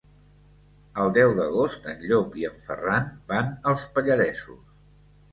[1.01, 4.65] El deu d'agost en Llop i en Ferran van als Pallaresos.